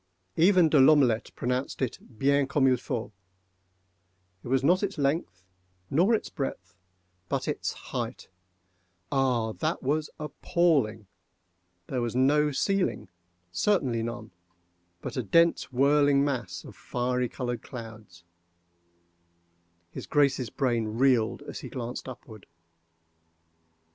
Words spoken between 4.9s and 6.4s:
length nor its